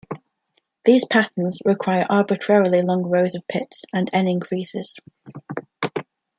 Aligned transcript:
These 0.83 1.05
patterns 1.05 1.59
require 1.63 2.07
arbitrarily 2.09 2.81
long 2.81 3.03
rows 3.03 3.35
of 3.35 3.47
pits 3.47 3.85
and 3.93 4.09
"n" 4.11 4.27
increases. 4.27 4.95